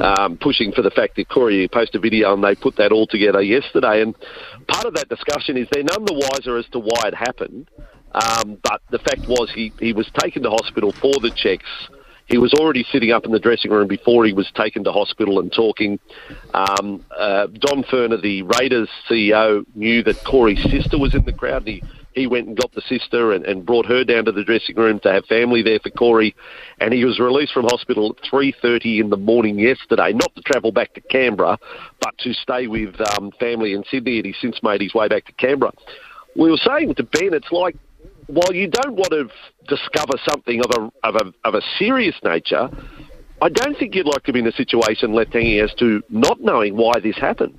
um, 0.00 0.36
pushing 0.36 0.72
for 0.72 0.82
the 0.82 0.90
fact 0.90 1.16
that 1.16 1.30
Corey 1.30 1.66
posted 1.66 1.96
a 1.96 2.02
video 2.02 2.34
and 2.34 2.44
they 2.44 2.54
put 2.54 2.76
that 2.76 2.92
all 2.92 3.06
together 3.06 3.40
yesterday. 3.40 4.02
And 4.02 4.14
part 4.68 4.84
of 4.84 4.92
that 4.94 5.08
discussion 5.08 5.56
is 5.56 5.66
they're 5.72 5.82
none 5.82 6.04
the 6.04 6.28
wiser 6.30 6.58
as 6.58 6.66
to 6.72 6.78
why 6.78 7.08
it 7.08 7.14
happened. 7.14 7.70
Um, 8.12 8.58
but 8.62 8.82
the 8.90 8.98
fact 8.98 9.26
was 9.28 9.50
he, 9.54 9.72
he 9.80 9.94
was 9.94 10.10
taken 10.18 10.42
to 10.42 10.50
hospital 10.50 10.92
for 10.92 11.14
the 11.20 11.30
checks. 11.34 11.70
He 12.26 12.38
was 12.38 12.54
already 12.54 12.86
sitting 12.90 13.12
up 13.12 13.24
in 13.24 13.32
the 13.32 13.38
dressing 13.38 13.70
room 13.70 13.86
before 13.86 14.24
he 14.24 14.32
was 14.32 14.50
taken 14.54 14.82
to 14.84 14.92
hospital 14.92 15.40
and 15.40 15.52
talking. 15.52 15.98
Um, 16.54 17.04
uh, 17.16 17.48
Don 17.48 17.84
Furner, 17.84 18.20
the 18.20 18.42
Raiders 18.42 18.88
CEO, 19.08 19.64
knew 19.74 20.02
that 20.04 20.24
Corey's 20.24 20.62
sister 20.70 20.98
was 20.98 21.14
in 21.14 21.24
the 21.24 21.32
crowd. 21.32 21.66
He 21.66 21.82
he 22.14 22.26
went 22.26 22.46
and 22.46 22.56
got 22.56 22.72
the 22.72 22.80
sister 22.82 23.32
and, 23.32 23.44
and 23.44 23.66
brought 23.66 23.86
her 23.86 24.04
down 24.04 24.24
to 24.24 24.32
the 24.32 24.44
dressing 24.44 24.76
room 24.76 25.00
to 25.00 25.12
have 25.12 25.24
family 25.26 25.62
there 25.62 25.80
for 25.80 25.90
Corey. 25.90 26.34
And 26.80 26.94
he 26.94 27.04
was 27.04 27.18
released 27.18 27.52
from 27.52 27.64
hospital 27.64 28.16
at 28.16 28.30
3.30 28.30 29.00
in 29.00 29.10
the 29.10 29.16
morning 29.16 29.58
yesterday, 29.58 30.12
not 30.12 30.34
to 30.36 30.42
travel 30.42 30.70
back 30.70 30.94
to 30.94 31.00
Canberra, 31.00 31.58
but 32.00 32.16
to 32.18 32.32
stay 32.32 32.68
with 32.68 32.94
um, 33.16 33.32
family 33.40 33.74
in 33.74 33.82
Sydney. 33.90 34.18
And 34.18 34.26
he's 34.26 34.36
since 34.40 34.62
made 34.62 34.80
his 34.80 34.94
way 34.94 35.08
back 35.08 35.26
to 35.26 35.32
Canberra. 35.32 35.72
We 36.36 36.50
were 36.50 36.56
saying 36.56 36.94
to 36.94 37.02
Ben, 37.02 37.34
it's 37.34 37.50
like, 37.50 37.76
while 38.26 38.52
you 38.52 38.68
don't 38.68 38.96
want 38.96 39.10
to 39.10 39.28
discover 39.68 40.18
something 40.28 40.60
of 40.60 40.70
a, 41.02 41.08
of 41.08 41.14
a, 41.16 41.48
of 41.48 41.54
a 41.54 41.62
serious 41.78 42.16
nature, 42.24 42.68
I 43.42 43.48
don't 43.48 43.76
think 43.78 43.94
you'd 43.94 44.06
like 44.06 44.22
to 44.24 44.32
be 44.32 44.40
in 44.40 44.46
a 44.46 44.52
situation 44.52 45.12
left 45.12 45.32
hanging 45.32 45.60
as 45.60 45.74
to 45.74 46.02
not 46.08 46.40
knowing 46.40 46.76
why 46.76 47.00
this 47.02 47.16
happened. 47.16 47.58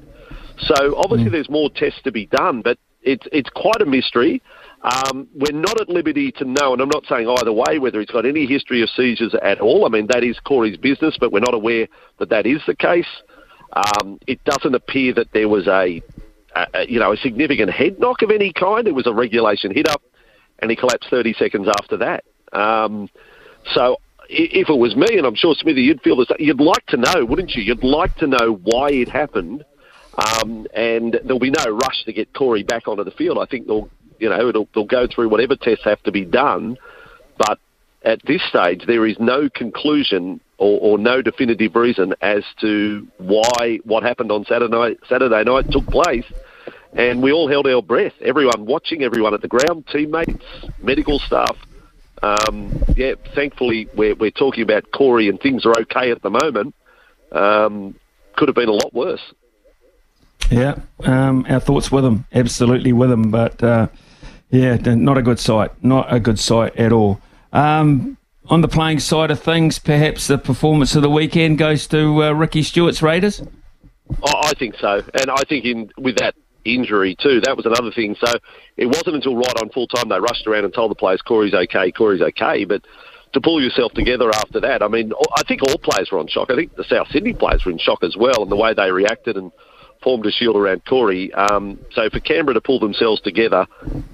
So 0.58 0.96
obviously, 0.98 1.30
mm. 1.30 1.32
there's 1.32 1.50
more 1.50 1.70
tests 1.70 2.02
to 2.04 2.12
be 2.12 2.28
done, 2.28 2.62
but 2.62 2.78
it's 3.02 3.28
it's 3.32 3.50
quite 3.50 3.82
a 3.82 3.86
mystery. 3.86 4.42
Um, 4.82 5.28
we're 5.34 5.58
not 5.58 5.80
at 5.82 5.90
liberty 5.90 6.32
to 6.34 6.46
know, 6.46 6.74
and 6.74 6.82
I'm 6.82 6.90
not 6.90 7.06
saying 7.08 7.28
either 7.28 7.52
way 7.52 7.80
whether 7.80 8.00
he's 8.00 8.10
got 8.10 8.26
any 8.26 8.46
history 8.46 8.82
of 8.82 8.90
seizures 8.90 9.36
at 9.42 9.60
all. 9.60 9.86
I 9.86 9.90
mean, 9.90 10.08
that 10.08 10.24
is 10.24 10.40
Corey's 10.40 10.78
business, 10.78 11.18
but 11.20 11.32
we're 11.32 11.40
not 11.40 11.54
aware 11.54 11.88
that 12.20 12.30
that 12.30 12.46
is 12.46 12.62
the 12.68 12.76
case. 12.76 13.08
Um, 13.74 14.20
it 14.28 14.44
doesn't 14.44 14.76
appear 14.76 15.14
that 15.16 15.34
there 15.34 15.50
was 15.50 15.68
a, 15.68 16.02
a, 16.56 16.88
you 16.88 17.00
know, 17.00 17.14
a 17.14 17.18
significant 17.18 17.72
head 17.72 18.00
knock 18.00 18.22
of 18.22 18.32
any 18.32 18.54
kind. 18.54 18.88
It 18.88 18.94
was 18.94 19.08
a 19.08 19.14
regulation 19.14 19.74
hit 19.74 19.90
up, 19.90 20.04
and 20.60 20.70
he 20.70 20.76
collapsed 20.76 21.10
30 21.10 21.34
seconds 21.34 21.68
after 21.80 21.98
that. 21.98 22.24
Um, 22.54 23.10
so 23.74 23.98
if 24.30 24.70
it 24.70 24.78
was 24.78 24.96
me, 24.96 25.18
and 25.18 25.26
I'm 25.26 25.36
sure 25.36 25.56
Smithy, 25.56 25.82
you'd 25.82 26.02
feel 26.02 26.18
this, 26.18 26.28
you'd 26.40 26.60
like 26.60 26.86
to 26.88 26.98
know, 26.98 27.26
wouldn't 27.26 27.52
you? 27.52 27.64
You'd 27.64 27.84
like 27.84 28.16
to 28.18 28.28
know 28.28 28.60
why 28.64 28.92
it 28.92 29.10
happened 29.10 29.64
um, 30.18 30.66
and 30.74 31.20
there'll 31.24 31.40
be 31.40 31.52
no 31.52 31.66
rush 31.66 32.04
to 32.06 32.14
get 32.14 32.34
Corey 32.34 32.64
back 32.64 32.88
onto 32.88 33.04
the 33.04 33.12
field. 33.12 33.38
I 33.38 33.46
think 33.46 33.68
they'll, 33.68 33.90
you 34.20 34.30
know, 34.30 34.48
it'll, 34.48 34.68
they'll 34.74 34.86
go 34.86 35.08
through 35.08 35.30
whatever 35.30 35.56
tests 35.56 35.84
have 35.84 36.02
to 36.04 36.12
be 36.12 36.24
done. 36.24 36.78
But 37.38 37.60
at 38.04 38.22
this 38.26 38.42
stage, 38.48 38.84
there 38.88 39.06
is 39.06 39.18
no 39.20 39.50
conclusion 39.50 40.40
or, 40.58 40.80
or 40.80 40.98
no 40.98 41.22
definitive 41.22 41.76
reason 41.76 42.14
as 42.22 42.44
to 42.62 43.08
why 43.18 43.80
what 43.84 44.04
happened 44.04 44.32
on 44.32 44.46
Saturday 44.46 44.96
Saturday 45.10 45.44
night 45.44 45.70
took 45.70 45.86
place. 45.88 46.26
And 46.96 47.22
we 47.22 47.32
all 47.32 47.50
held 47.50 47.68
our 47.68 47.82
breath. 47.82 48.14
Everyone 48.22 48.66
watching, 48.66 49.04
everyone 49.04 49.34
at 49.34 49.42
the 49.42 49.50
ground, 49.50 49.86
teammates, 49.92 50.44
medical 50.82 51.20
staff. 51.20 51.58
Um, 52.24 52.84
yeah, 52.96 53.16
thankfully 53.36 53.88
we're, 53.94 54.16
we're 54.16 54.32
talking 54.32 54.64
about 54.64 54.92
Corey 54.92 55.28
and 55.28 55.40
things 55.40 55.66
are 55.66 55.78
okay 55.82 56.12
at 56.12 56.22
the 56.22 56.30
moment. 56.30 56.74
Um, 57.32 57.96
could 58.36 58.48
have 58.48 58.56
been 58.56 58.70
a 58.70 58.74
lot 58.74 58.94
worse. 58.94 59.34
Yeah, 60.50 60.76
um, 61.02 61.46
our 61.50 61.60
thoughts 61.60 61.92
with 61.92 62.06
him, 62.06 62.26
absolutely 62.34 62.94
with 62.94 63.12
him. 63.12 63.30
But 63.32 63.62
uh, 63.62 63.88
yeah, 64.50 64.76
not 64.76 65.18
a 65.18 65.22
good 65.22 65.40
sight, 65.40 65.72
not 65.84 66.14
a 66.14 66.20
good 66.20 66.40
sight 66.40 66.76
at 66.78 66.92
all. 66.92 67.20
Um, 67.52 68.18
on 68.48 68.62
the 68.62 68.68
playing 68.68 69.00
side 69.00 69.32
of 69.32 69.42
things, 69.42 69.80
perhaps 69.80 70.28
the 70.28 70.38
performance 70.38 70.96
of 70.96 71.02
the 71.02 71.10
weekend 71.10 71.58
goes 71.58 71.88
to 71.88 72.24
uh, 72.24 72.32
Ricky 72.32 72.62
Stuart's 72.62 73.02
Raiders. 73.02 73.42
I 74.24 74.54
think 74.54 74.76
so, 74.80 75.02
and 75.20 75.32
I 75.32 75.42
think 75.50 75.66
in 75.66 75.90
with 75.98 76.18
that 76.18 76.36
injury 76.66 77.16
too, 77.22 77.42
that 77.42 77.56
was 77.56 77.66
another 77.66 77.92
thing. 77.92 78.16
So 78.20 78.34
it 78.78 78.88
wasn't 78.88 79.16
until 79.16 79.36
right 79.36 79.62
on 79.62 79.70
full 79.70 79.88
time 79.88 80.10
they 80.10 80.20
rushed 80.20 80.48
around 80.48 80.66
and 80.66 80.74
told 80.74 80.92
the 80.92 80.96
players 80.96 81.22
Corey's 81.22 81.54
okay, 81.54 81.92
Corey's 81.92 82.22
okay, 82.22 82.66
but 82.66 82.82
to 83.34 83.42
pull 83.42 83.62
yourself 83.62 83.92
together 83.94 84.30
after 84.30 84.62
that, 84.62 84.82
I 84.82 84.88
mean, 84.88 85.12
I 85.38 85.44
think 85.44 85.62
all 85.62 85.78
players 85.78 86.10
were 86.12 86.20
on 86.20 86.28
shock. 86.28 86.50
I 86.50 86.56
think 86.56 86.76
the 86.76 86.86
South 86.86 87.08
Sydney 87.10 87.34
players 87.34 87.64
were 87.66 87.72
in 87.72 87.78
shock 87.78 88.04
as 88.04 88.16
well, 88.18 88.44
and 88.44 88.52
the 88.52 88.56
way 88.56 88.74
they 88.74 88.92
reacted 88.92 89.36
and 89.36 89.52
formed 90.02 90.26
a 90.26 90.32
shield 90.32 90.56
around 90.56 90.86
Corey. 90.86 91.34
Um, 91.34 91.80
so 91.92 92.10
for 92.10 92.20
Canberra 92.20 92.54
to 92.54 92.62
pull 92.62 92.80
themselves 92.80 93.22
together 93.22 93.68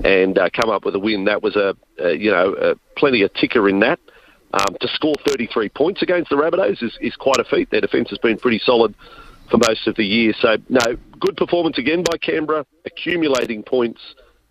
and 0.04 0.38
uh, 0.38 0.50
come 0.50 0.70
up 0.70 0.86
with 0.86 0.96
a 0.96 1.00
win, 1.00 1.26
that 1.26 1.44
was 1.44 1.56
a, 1.56 1.76
a 2.00 2.14
you 2.14 2.32
know 2.32 2.54
a, 2.54 2.76
plenty 2.98 3.22
of 3.22 3.34
ticker 3.34 3.70
in 3.70 3.80
that. 3.82 4.00
Um, 4.54 4.76
to 4.82 4.88
score 4.90 5.16
33 5.26 5.70
points 5.70 6.02
against 6.02 6.30
the 6.30 6.36
Rabbitohs 6.36 6.84
is, 6.84 6.98
is 7.00 7.16
quite 7.16 7.40
a 7.40 7.46
feat. 7.46 7.70
Their 7.72 7.80
defence 7.80 8.10
has 8.10 8.20
been 8.20 8.38
pretty 8.38 8.60
solid 8.60 8.94
for 9.52 9.58
most 9.58 9.86
of 9.86 9.96
the 9.96 10.06
year. 10.06 10.34
So 10.40 10.58
no, 10.70 10.98
good 11.20 11.38
performance 11.38 11.78
again 11.78 12.04
by 12.04 12.18
Canberra, 12.18 12.66
accumulating 12.86 13.62
points. 13.62 14.02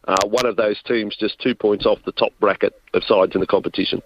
Uh, 0.07 0.27
one 0.27 0.47
of 0.47 0.57
those 0.57 0.81
teams 0.85 1.17
just 1.17 1.39
two 1.41 1.55
points 1.55 1.87
off 1.87 1.99
the 2.05 2.13
top 2.13 2.33
bracket 2.39 2.81
of 2.95 3.03
sides 3.05 3.35
in 3.35 3.41
the 3.41 3.47
competition. 3.47 4.03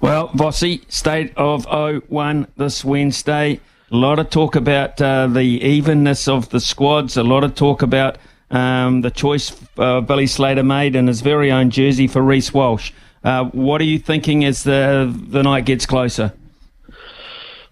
Well, 0.00 0.28
Vossy, 0.28 0.90
state 0.92 1.32
of 1.36 1.66
01 1.66 2.48
this 2.56 2.84
Wednesday. 2.84 3.60
A 3.90 3.96
lot 3.96 4.18
of 4.18 4.30
talk 4.30 4.56
about 4.56 5.00
uh, 5.00 5.26
the 5.28 5.62
evenness 5.64 6.28
of 6.28 6.50
the 6.50 6.60
squads. 6.60 7.16
A 7.16 7.22
lot 7.22 7.44
of 7.44 7.54
talk 7.54 7.82
about 7.82 8.18
um, 8.50 9.00
the 9.00 9.10
choice 9.10 9.56
uh, 9.78 10.00
Billy 10.00 10.26
Slater 10.26 10.62
made 10.62 10.96
in 10.96 11.06
his 11.06 11.20
very 11.20 11.50
own 11.50 11.70
jersey 11.70 12.06
for 12.06 12.20
Reece 12.20 12.52
Walsh. 12.52 12.92
Uh, 13.24 13.44
what 13.46 13.80
are 13.80 13.84
you 13.84 13.98
thinking 13.98 14.44
as 14.44 14.62
the 14.62 15.12
the 15.28 15.42
night 15.42 15.64
gets 15.64 15.86
closer? 15.86 16.32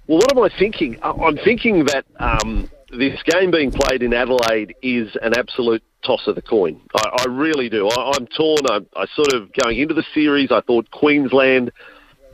Well, 0.07 0.19
what 0.19 0.37
am 0.37 0.43
I 0.43 0.51
thinking? 0.59 0.99
I'm 1.03 1.39
thinking 1.39 1.87
that 1.87 2.05
um, 2.19 2.71
this 2.91 3.23
game 3.23 3.51
being 3.51 3.71
played 3.71 4.03
in 4.03 4.13
Adelaide 4.13 4.75
is 4.83 5.17
an 5.23 5.33
absolute 5.37 5.83
toss 6.05 6.27
of 6.27 6.35
the 6.35 6.43
coin. 6.43 6.81
I, 6.95 7.25
I 7.27 7.31
really 7.31 7.71
do. 7.71 7.89
I, 7.89 8.13
am 8.17 8.27
torn. 8.27 8.61
I, 8.69 8.81
I 8.97 9.07
sort 9.15 9.33
of 9.33 9.51
going 9.63 9.79
into 9.79 9.95
the 9.95 10.05
series. 10.13 10.51
I 10.51 10.61
thought 10.61 10.91
Queensland 10.91 11.73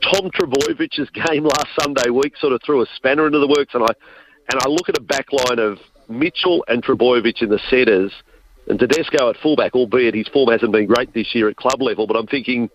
Tom 0.01 0.31
Trbojević's 0.31 1.09
game 1.27 1.43
last 1.43 1.67
Sunday 1.79 2.09
week 2.09 2.35
sort 2.37 2.53
of 2.53 2.61
threw 2.65 2.81
a 2.81 2.85
spanner 2.95 3.27
into 3.27 3.39
the 3.39 3.47
works, 3.47 3.73
and 3.73 3.83
I 3.83 3.93
and 4.51 4.61
I 4.61 4.67
look 4.67 4.89
at 4.89 4.97
a 4.97 5.01
back 5.01 5.27
line 5.31 5.59
of 5.59 5.77
Mitchell 6.09 6.65
and 6.67 6.83
Trbojević 6.83 7.41
in 7.41 7.49
the 7.49 7.59
centres, 7.69 8.11
and 8.67 8.79
Tedesco 8.79 9.29
at 9.29 9.37
fullback, 9.37 9.75
albeit 9.75 10.15
his 10.15 10.27
form 10.27 10.51
hasn't 10.51 10.71
been 10.71 10.87
great 10.87 11.13
this 11.13 11.33
year 11.33 11.47
at 11.47 11.55
club 11.55 11.81
level, 11.81 12.07
but 12.07 12.17
I'm 12.17 12.27
thinking 12.27 12.69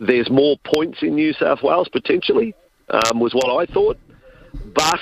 there's 0.00 0.28
more 0.30 0.56
points 0.64 0.98
in 1.02 1.14
New 1.14 1.32
South 1.34 1.62
Wales 1.62 1.88
potentially, 1.88 2.54
um, 2.88 3.20
was 3.20 3.34
what 3.34 3.48
I 3.48 3.72
thought. 3.72 3.98
But 4.74 5.00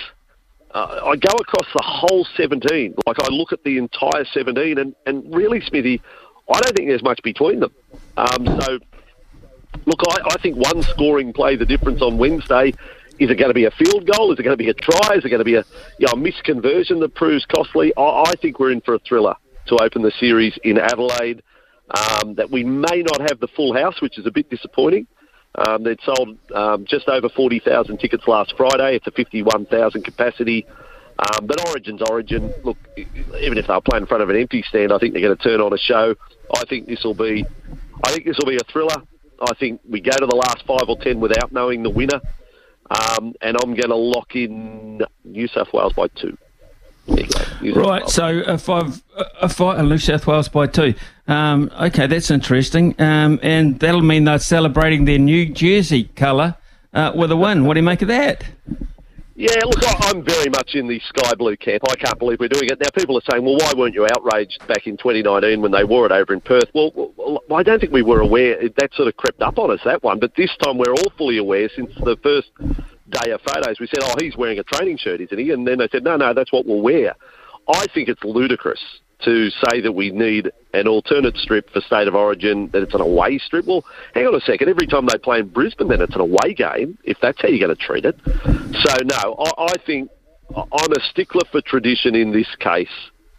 uh, 0.72 1.00
I 1.04 1.16
go 1.16 1.32
across 1.32 1.66
the 1.74 1.82
whole 1.82 2.26
17, 2.36 2.94
like 3.06 3.16
I 3.20 3.28
look 3.28 3.52
at 3.52 3.62
the 3.64 3.78
entire 3.78 4.24
17, 4.32 4.78
and, 4.78 4.94
and 5.06 5.34
really, 5.34 5.60
Smithy, 5.60 6.00
I 6.52 6.60
don't 6.60 6.76
think 6.76 6.88
there's 6.88 7.02
much 7.02 7.22
between 7.22 7.60
them. 7.60 7.72
Um, 8.16 8.60
so 8.60 8.78
Look, 9.86 10.00
I, 10.08 10.34
I 10.34 10.38
think 10.38 10.56
one 10.56 10.82
scoring 10.82 11.32
play 11.32 11.56
the 11.56 11.66
difference 11.66 12.00
on 12.00 12.18
Wednesday. 12.18 12.72
Is 13.18 13.30
it 13.30 13.36
going 13.36 13.50
to 13.50 13.54
be 13.54 13.64
a 13.64 13.70
field 13.70 14.10
goal? 14.10 14.32
Is 14.32 14.38
it 14.38 14.42
going 14.42 14.56
to 14.56 14.62
be 14.62 14.70
a 14.70 14.74
try? 14.74 15.14
Is 15.16 15.24
it 15.24 15.28
going 15.28 15.40
to 15.40 15.44
be 15.44 15.54
a 15.54 15.64
you 15.98 16.06
know, 16.06 16.14
misconversion 16.14 17.00
that 17.00 17.14
proves 17.14 17.44
costly? 17.46 17.92
I, 17.96 18.24
I 18.26 18.32
think 18.40 18.58
we're 18.58 18.72
in 18.72 18.80
for 18.80 18.94
a 18.94 18.98
thriller 18.98 19.34
to 19.66 19.76
open 19.76 20.02
the 20.02 20.12
series 20.18 20.58
in 20.64 20.78
Adelaide. 20.78 21.42
Um, 21.90 22.34
that 22.36 22.50
we 22.50 22.64
may 22.64 23.02
not 23.02 23.20
have 23.28 23.40
the 23.40 23.48
full 23.48 23.74
house, 23.74 24.00
which 24.00 24.18
is 24.18 24.24
a 24.24 24.30
bit 24.30 24.48
disappointing. 24.48 25.06
Um, 25.54 25.84
they'd 25.84 26.00
sold 26.02 26.36
um, 26.54 26.84
just 26.84 27.08
over 27.08 27.28
40,000 27.28 27.98
tickets 27.98 28.26
last 28.26 28.54
Friday. 28.56 28.96
It's 28.96 29.06
a 29.06 29.12
51,000 29.12 30.02
capacity. 30.02 30.66
Um, 31.18 31.46
but 31.46 31.64
Origin's 31.68 32.02
Origin. 32.02 32.52
Look, 32.64 32.76
even 32.96 33.58
if 33.58 33.68
they're 33.68 33.80
playing 33.80 34.02
in 34.02 34.06
front 34.08 34.22
of 34.22 34.30
an 34.30 34.36
empty 34.36 34.64
stand, 34.68 34.92
I 34.92 34.98
think 34.98 35.14
they're 35.14 35.22
going 35.22 35.36
to 35.36 35.42
turn 35.42 35.60
on 35.60 35.72
a 35.72 35.78
show. 35.78 36.14
I 36.54 36.64
think 36.68 36.88
this 36.88 37.04
will 37.04 37.14
be, 37.14 37.46
I 38.02 38.12
think 38.12 38.24
this 38.24 38.36
will 38.38 38.50
be 38.50 38.56
a 38.56 38.72
thriller. 38.72 38.96
I 39.40 39.54
think 39.54 39.80
we 39.88 40.00
go 40.00 40.12
to 40.12 40.26
the 40.26 40.34
last 40.36 40.64
five 40.66 40.88
or 40.88 40.96
ten 40.98 41.20
without 41.20 41.52
knowing 41.52 41.82
the 41.82 41.90
winner. 41.90 42.20
Um, 42.90 43.34
and 43.40 43.56
I'm 43.62 43.74
going 43.74 43.88
to 43.88 43.96
lock 43.96 44.34
in 44.34 45.02
New 45.24 45.48
South 45.48 45.68
Wales 45.72 45.92
by 45.94 46.08
two. 46.08 46.36
Right, 47.06 48.08
so 48.08 48.40
a 48.40 48.58
five, 48.58 49.02
a 49.40 49.48
five, 49.48 49.84
New 49.84 49.98
South 49.98 50.26
Wales 50.26 50.48
by 50.48 50.66
two. 50.66 50.94
Um, 51.26 51.70
okay, 51.80 52.06
that's 52.06 52.30
interesting, 52.30 52.94
um, 53.00 53.40
and 53.42 53.78
that'll 53.80 54.02
mean 54.02 54.24
they're 54.24 54.38
celebrating 54.38 55.04
their 55.04 55.18
New 55.18 55.46
Jersey 55.46 56.04
colour 56.16 56.56
uh, 56.92 57.12
with 57.14 57.30
a 57.30 57.36
win. 57.36 57.64
What 57.64 57.74
do 57.74 57.80
you 57.80 57.84
make 57.84 58.02
of 58.02 58.08
that? 58.08 58.44
Yeah, 59.36 59.56
look, 59.64 59.82
I'm 60.04 60.24
very 60.24 60.48
much 60.48 60.74
in 60.74 60.86
the 60.86 61.00
sky 61.08 61.34
blue 61.34 61.56
camp. 61.56 61.82
I 61.90 61.96
can't 61.96 62.18
believe 62.20 62.38
we're 62.38 62.48
doing 62.48 62.68
it. 62.70 62.78
Now, 62.78 62.90
people 62.94 63.18
are 63.18 63.22
saying, 63.32 63.44
well, 63.44 63.56
why 63.56 63.72
weren't 63.76 63.94
you 63.94 64.06
outraged 64.06 64.64
back 64.68 64.86
in 64.86 64.96
2019 64.96 65.60
when 65.60 65.72
they 65.72 65.82
wore 65.82 66.06
it 66.06 66.12
over 66.12 66.32
in 66.32 66.40
Perth? 66.40 66.70
Well, 66.72 66.92
well, 67.16 67.42
I 67.52 67.64
don't 67.64 67.80
think 67.80 67.92
we 67.92 68.02
were 68.02 68.20
aware. 68.20 68.56
That 68.76 68.94
sort 68.94 69.08
of 69.08 69.16
crept 69.16 69.42
up 69.42 69.58
on 69.58 69.72
us, 69.72 69.80
that 69.84 70.04
one. 70.04 70.20
But 70.20 70.36
this 70.36 70.50
time 70.62 70.78
we're 70.78 70.92
all 70.92 71.10
fully 71.18 71.38
aware 71.38 71.68
since 71.74 71.92
the 71.96 72.16
first 72.22 72.50
day 73.14 73.30
of 73.30 73.40
photos. 73.42 73.80
We 73.80 73.86
said, 73.86 74.00
oh, 74.02 74.14
he's 74.20 74.36
wearing 74.36 74.58
a 74.58 74.64
training 74.64 74.98
shirt, 74.98 75.20
isn't 75.20 75.38
he? 75.38 75.50
And 75.50 75.66
then 75.66 75.78
they 75.78 75.88
said, 75.88 76.04
no, 76.04 76.16
no, 76.16 76.34
that's 76.34 76.52
what 76.52 76.66
we'll 76.66 76.82
wear. 76.82 77.14
I 77.68 77.86
think 77.94 78.08
it's 78.08 78.22
ludicrous 78.22 78.80
to 79.24 79.50
say 79.50 79.80
that 79.80 79.92
we 79.92 80.10
need 80.10 80.50
an 80.74 80.86
alternate 80.86 81.36
strip 81.36 81.70
for 81.70 81.80
State 81.80 82.08
of 82.08 82.14
Origin, 82.14 82.68
that 82.72 82.82
it's 82.82 82.94
an 82.94 83.00
away 83.00 83.38
strip. 83.38 83.66
Well, 83.66 83.84
hang 84.12 84.26
on 84.26 84.34
a 84.34 84.40
second. 84.40 84.68
Every 84.68 84.86
time 84.86 85.06
they 85.06 85.18
play 85.18 85.38
in 85.38 85.48
Brisbane, 85.48 85.88
then 85.88 86.02
it's 86.02 86.14
an 86.14 86.20
away 86.20 86.54
game, 86.54 86.98
if 87.04 87.16
that's 87.22 87.40
how 87.40 87.48
you're 87.48 87.66
going 87.66 87.76
to 87.76 87.82
treat 87.82 88.04
it. 88.04 88.16
So, 88.24 88.94
no, 89.04 89.36
I, 89.38 89.64
I 89.64 89.74
think 89.86 90.10
I'm 90.56 90.92
a 90.92 91.00
stickler 91.10 91.42
for 91.50 91.60
tradition 91.62 92.14
in 92.14 92.32
this 92.32 92.48
case. 92.58 92.88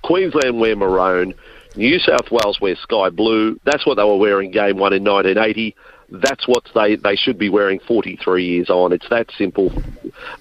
Queensland 0.03 0.59
wear 0.59 0.75
maroon. 0.75 1.33
New 1.75 1.99
South 1.99 2.31
Wales 2.31 2.59
wear 2.61 2.75
sky 2.77 3.09
blue. 3.09 3.59
That's 3.65 3.85
what 3.85 3.95
they 3.95 4.03
were 4.03 4.17
wearing 4.17 4.51
game 4.51 4.77
one 4.77 4.93
in 4.93 5.03
1980. 5.03 5.75
That's 6.21 6.47
what 6.47 6.63
they, 6.73 6.95
they 6.95 7.15
should 7.15 7.37
be 7.37 7.49
wearing 7.49 7.79
43 7.87 8.45
years 8.45 8.69
on. 8.69 8.93
It's 8.93 9.07
that 9.09 9.29
simple. 9.37 9.71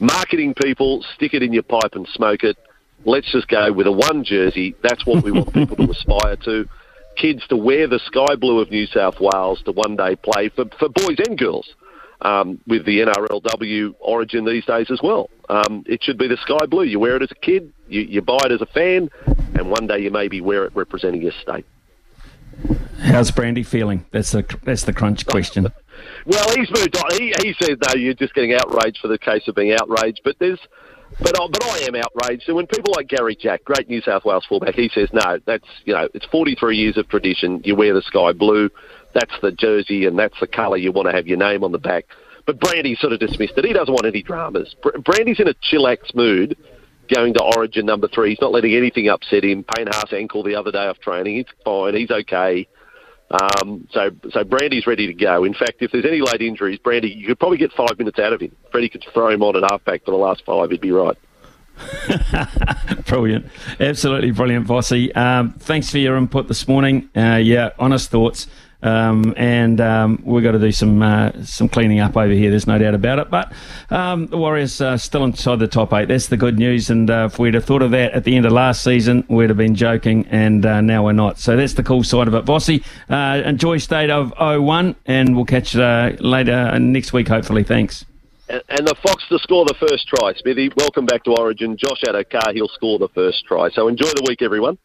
Marketing 0.01 0.55
people, 0.55 1.05
stick 1.15 1.35
it 1.35 1.43
in 1.43 1.53
your 1.53 1.63
pipe 1.63 1.95
and 1.95 2.07
smoke 2.09 2.43
it. 2.43 2.57
Let's 3.05 3.31
just 3.33 3.49
go 3.49 3.73
with 3.73 3.87
a 3.87 3.93
one 3.93 4.25
jersey. 4.25 4.75
That's 4.83 5.05
what 5.07 5.25
we 5.25 5.33
want 5.33 5.53
people 5.53 5.77
to 5.77 5.91
aspire 5.91 6.37
to. 6.45 6.69
Kids 7.17 7.47
to 7.49 7.57
wear 7.57 7.87
the 7.87 8.01
sky 8.01 8.35
blue 8.37 8.61
of 8.61 8.71
New 8.71 8.87
South 8.87 9.17
Wales 9.21 9.63
to 9.65 9.73
one 9.73 9.97
day 9.97 10.17
play 10.17 10.49
for, 10.49 10.65
for 10.79 10.89
boys 10.89 11.19
and 11.29 11.39
girls 11.39 11.75
um, 12.23 12.61
with 12.67 12.85
the 12.87 13.01
NRLW 13.01 13.95
origin 14.01 14.45
these 14.45 14.65
days 14.65 14.91
as 14.91 15.01
well. 15.03 15.31
Um, 15.49 15.85
it 15.87 16.03
should 16.03 16.19
be 16.19 16.27
the 16.27 16.39
sky 16.39 16.67
blue. 16.67 16.85
You 16.85 16.99
wear 16.99 17.17
it 17.17 17.23
as 17.23 17.31
a 17.31 17.37
kid, 17.37 17.73
you, 17.89 18.01
you 18.01 18.23
buy 18.23 18.39
it 18.45 18.53
as 18.53 18.63
a 18.63 18.67
fan, 18.67 19.11
and 19.27 19.71
one 19.71 19.87
day 19.87 19.99
you 19.99 20.11
maybe 20.11 20.41
wear 20.41 20.65
it 20.65 20.75
representing 20.75 21.23
your 21.23 21.33
state. 21.43 21.67
How's 23.01 23.31
Brandy 23.31 23.63
feeling? 23.63 24.05
That's 24.11 24.33
the 24.33 24.45
that's 24.65 24.85
the 24.85 24.93
crunch 24.93 25.27
question. 25.27 25.73
well, 26.27 26.49
he's 26.55 26.71
moved 26.71 26.97
on. 26.97 27.19
He, 27.19 27.33
he 27.43 27.55
says 27.61 27.77
no, 27.87 27.95
you're 27.95 28.15
just 28.15 28.35
getting 28.35 28.55
outraged 28.55 28.99
for 29.01 29.09
the 29.09 29.19
case 29.19 29.47
of 29.49 29.55
being 29.55 29.73
outraged. 29.73 30.21
But 30.25 30.37
there's, 30.39 30.61
but 31.21 31.39
I, 31.41 31.47
but 31.47 31.65
I 31.65 31.79
am 31.89 31.95
outraged. 31.97 32.45
And 32.49 32.57
when 32.57 32.67
people 32.67 32.93
like 32.97 33.09
Gary 33.09 33.37
Jack, 33.37 33.65
great 33.65 33.89
New 33.89 34.01
South 34.01 34.25
Wales 34.25 34.45
fullback, 34.49 34.75
he 34.75 34.91
says 34.95 35.09
no, 35.13 35.39
that's 35.45 35.67
you 35.85 35.93
know 35.93 36.09
it's 36.15 36.27
43 36.27 36.77
years 36.77 36.97
of 36.97 37.09
tradition. 37.09 37.61
You 37.65 37.77
wear 37.77 37.95
the 37.95 38.03
sky 38.03 38.33
blue, 38.33 38.71
that's 39.13 39.35
the 39.43 39.53
jersey, 39.53 40.07
and 40.07 40.19
that's 40.19 40.39
the 40.41 40.47
colour 40.47 40.77
you 40.77 40.93
want 40.93 41.09
to 41.09 41.13
have 41.13 41.27
your 41.27 41.39
name 41.39 41.65
on 41.65 41.73
the 41.73 41.79
back. 41.79 42.07
But 42.47 42.61
Brandy 42.61 42.95
sort 42.97 43.13
of 43.13 43.21
dismissed 43.21 43.55
it. 43.57 43.65
He 43.65 43.73
doesn't 43.73 43.93
want 43.93 44.07
any 44.07 44.23
dramas. 44.23 44.75
Brandy's 45.05 45.41
in 45.41 45.49
a 45.49 45.55
chillax 45.55 46.15
mood 46.15 46.57
going 47.13 47.35
to 47.35 47.43
Origin 47.57 47.87
number 47.87 48.09
three. 48.09 48.31
He's 48.31 48.41
not 48.41 48.53
letting 48.53 48.75
anything 48.75 49.09
upset 49.09 49.45
him. 49.45 49.65
Payne 49.77 49.87
Haas 49.87 50.13
ankle 50.13 50.43
the 50.43 50.55
other 50.55 50.71
day 50.71 50.87
off 50.87 50.99
training. 51.01 51.37
He's 51.37 51.47
fine. 51.65 51.95
He's 51.95 52.11
okay. 52.11 52.67
Um, 53.35 53.89
so, 53.91 54.11
so 54.31 54.45
Brandy's 54.45 54.87
ready 54.87 55.07
to 55.07 55.15
go. 55.15 55.45
In 55.45 55.55
fact, 55.55 55.77
if 55.81 55.91
there's 55.91 56.05
any 56.05 56.21
late 56.21 56.41
injuries, 56.41 56.79
Brandy, 56.79 57.11
you 57.11 57.27
could 57.27 57.39
probably 57.39 57.59
get 57.59 57.73
five 57.73 57.99
minutes 57.99 58.19
out 58.19 58.33
of 58.33 58.41
him. 58.41 58.55
Freddie 58.71 58.89
could 58.89 59.05
throw 59.13 59.31
him 59.31 59.43
on 59.43 59.57
at 59.57 59.69
halfback 59.71 60.05
for 60.05 60.11
the 60.11 60.17
last 60.17 60.45
five. 60.45 60.71
He'd 60.71 60.81
be 60.81 60.93
right. 60.93 61.17
brilliant, 63.07 63.47
absolutely 63.81 64.31
brilliant, 64.31 64.67
Vossy. 64.67 65.15
Um, 65.17 65.55
thanks 65.55 65.91
for 65.91 65.99
your 65.99 66.17
input 66.17 66.47
this 66.47 66.69
morning. 66.69 67.11
Uh, 67.17 67.41
yeah, 67.43 67.71
honest 67.81 68.11
thoughts. 68.11 68.47
Um, 68.85 69.33
and 69.37 69.81
um, 69.81 70.23
we've 70.25 70.45
got 70.45 70.53
to 70.53 70.59
do 70.59 70.71
some 70.71 71.03
uh, 71.03 71.33
some 71.43 71.69
cleaning 71.69 72.01
up 72.01 72.17
over 72.17 72.33
here. 72.33 72.51
There's 72.51 72.67
no 72.67 72.79
doubt 72.79 72.95
about 72.95 73.19
it. 73.19 73.31
But 73.31 73.53
um, 73.91 74.27
the 74.27 74.37
Warriors 74.37 74.81
are 74.81 74.99
still 74.99 75.25
inside 75.25 75.59
the 75.59 75.67
top 75.67 75.93
eight. 75.95 76.09
That's 76.09 76.29
the 76.29 76.37
good 76.37 76.59
news. 76.59 76.91
And 76.91 77.11
uh, 77.11 77.29
if 77.33 77.39
we'd 77.39 77.55
have 77.55 77.65
thought 77.65 77.83
of 77.83 77.91
that 77.93 78.13
at 78.13 78.25
the 78.25 78.37
end 78.37 78.45
of 78.45 78.53
last 78.53 78.85
season, 78.85 79.25
we'd 79.29 79.51
have 79.51 79.57
been 79.57 79.75
joking. 79.75 80.27
And 80.31 80.65
uh, 80.67 80.83
now 80.83 81.05
we're 81.05 81.13
not. 81.13 81.39
So 81.39 81.57
that's 81.57 81.73
the 81.73 81.83
cool 81.83 82.05
side 82.05 82.29
of 82.29 82.35
it. 82.35 82.45
Vossy, 82.45 82.85
uh, 83.09 83.43
enjoy 83.45 83.79
state 83.79 84.11
of 84.11 84.33
01, 84.39 84.97
and 85.07 85.35
we'll 85.35 85.47
catch 85.47 85.75
you 85.75 85.83
uh, 85.83 86.17
later 86.21 86.79
next 86.79 87.13
week. 87.13 87.29
Hopefully, 87.29 87.65
thanks. 87.65 88.05
And 88.49 88.87
the 88.87 88.95
Fox 89.03 89.25
to 89.31 89.39
score 89.39 89.65
the 89.65 89.75
first 89.81 90.07
try, 90.07 90.35
Smithy. 90.35 90.71
Welcome 90.77 91.07
back 91.07 91.25
to 91.25 91.31
Origin. 91.31 91.79
Josh 91.79 92.03
Addo-Carr, 92.07 92.53
he'll 92.53 92.69
score 92.69 92.99
the 92.99 93.09
first 93.09 93.47
try. 93.47 93.71
So 93.71 93.89
enjoy 93.89 94.09
the 94.09 94.25
week, 94.29 94.43
everyone. 94.43 94.77